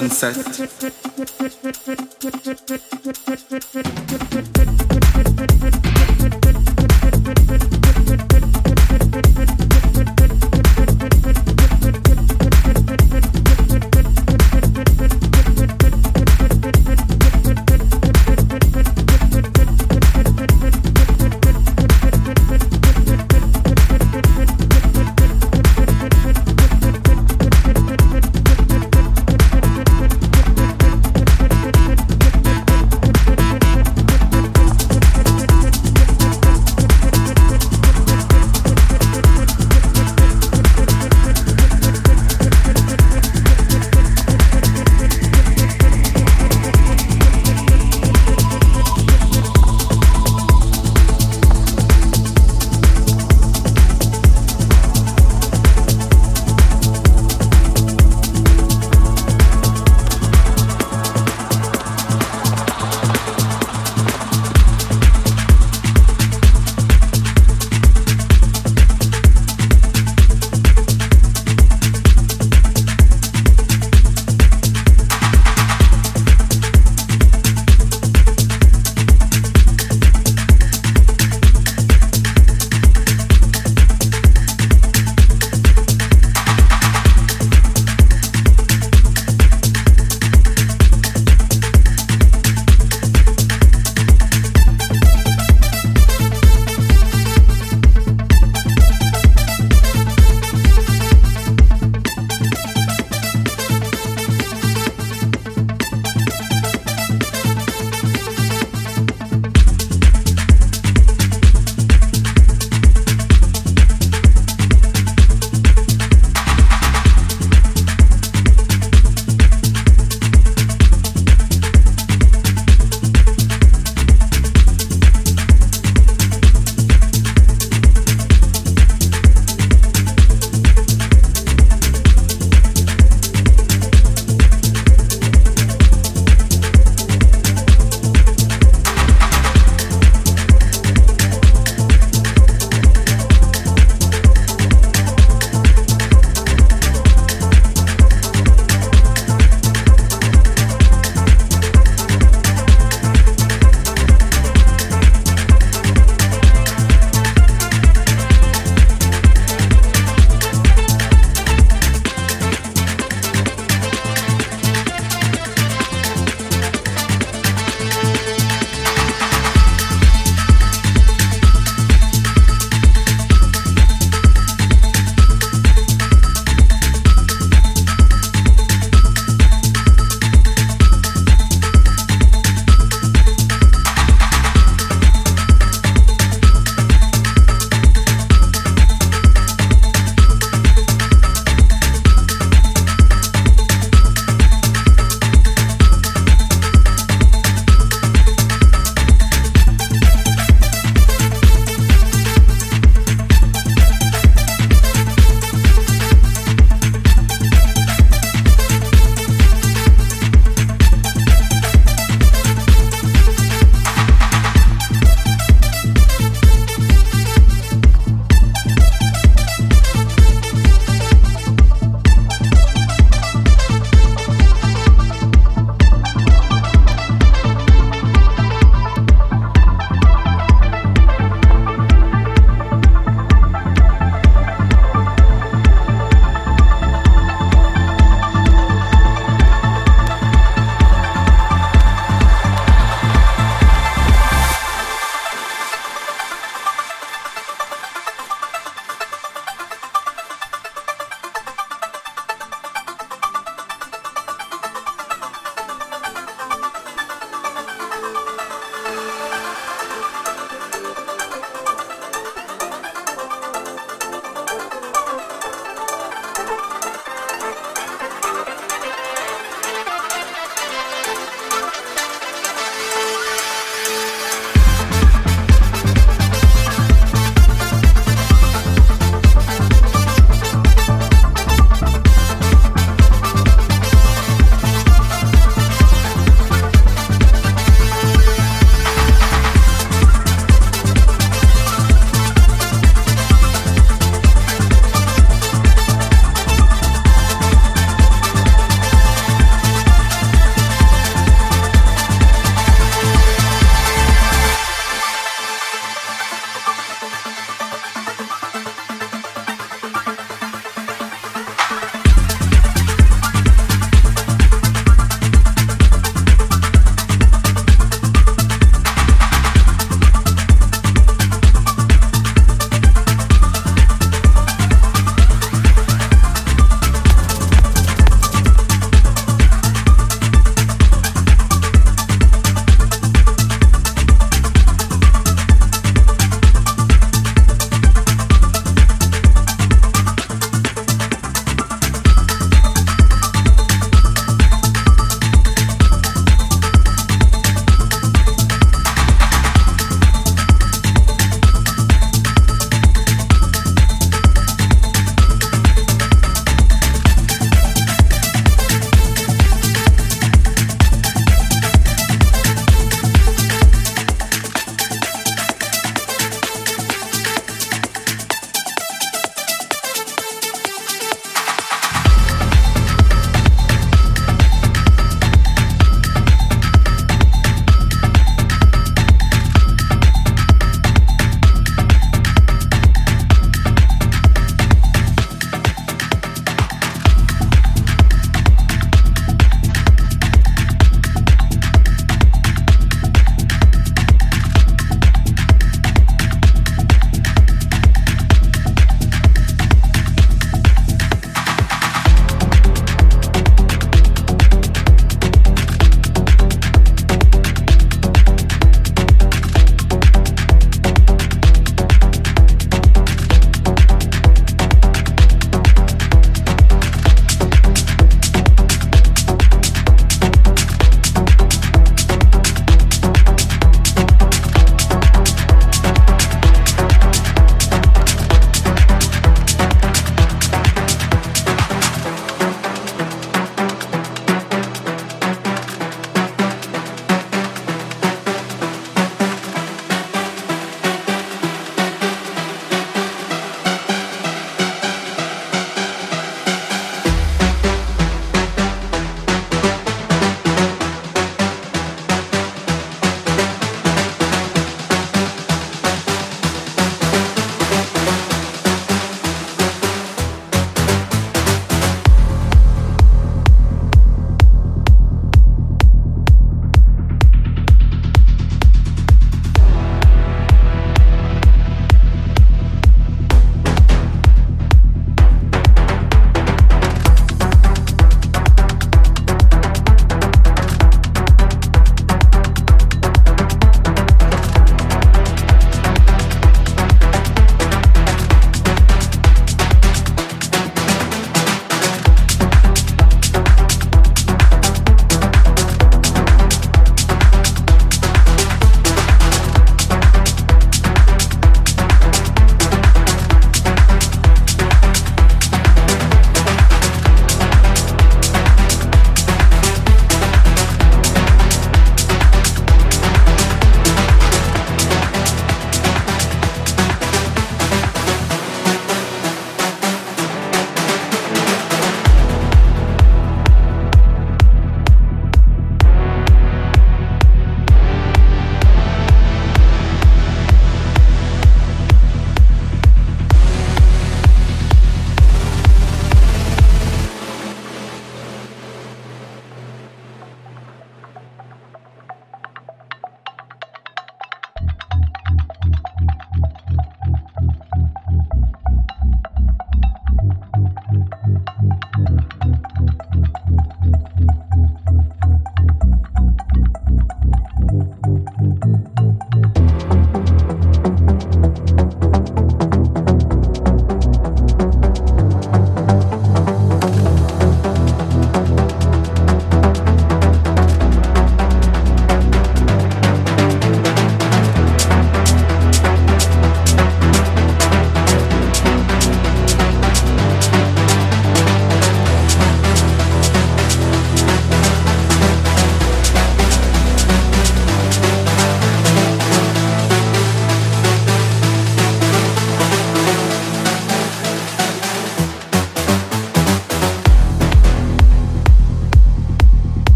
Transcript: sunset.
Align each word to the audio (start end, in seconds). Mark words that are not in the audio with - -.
sunset. 0.00 0.36